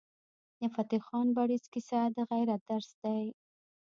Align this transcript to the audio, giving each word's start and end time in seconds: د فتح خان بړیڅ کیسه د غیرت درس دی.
د 0.59 0.61
فتح 0.73 1.01
خان 1.07 1.27
بړیڅ 1.37 1.65
کیسه 1.73 1.99
د 2.15 2.17
غیرت 2.29 2.61
درس 2.69 2.89
دی. 3.03 3.23